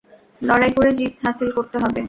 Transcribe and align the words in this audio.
লড়াই 0.41 0.71
করে 0.77 0.91
জিত 0.97 1.13
হাসিল 1.23 1.49
করতে 1.57 1.77
হবে! 1.81 1.99